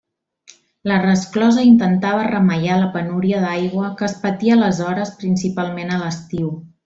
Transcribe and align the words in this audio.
La 0.91 0.95
resclosa 1.01 1.65
intentava 1.71 2.23
remeiar 2.31 2.79
la 2.83 2.89
penúria 2.97 3.43
d'aigua 3.45 3.91
que 4.01 4.07
es 4.09 4.17
patia 4.25 4.57
aleshores, 4.57 5.15
principalment 5.21 5.95
a 5.95 6.01
l'estiu. 6.07 6.53